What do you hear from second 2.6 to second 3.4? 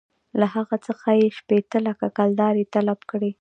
طلب کړې.